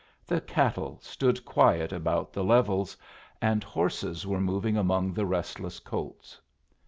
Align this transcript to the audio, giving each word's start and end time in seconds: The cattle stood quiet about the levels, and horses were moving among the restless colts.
The 0.25 0.41
cattle 0.41 0.97
stood 1.03 1.45
quiet 1.45 1.91
about 1.93 2.33
the 2.33 2.43
levels, 2.43 2.97
and 3.39 3.63
horses 3.63 4.25
were 4.25 4.41
moving 4.41 4.75
among 4.75 5.13
the 5.13 5.27
restless 5.27 5.79
colts. 5.79 6.41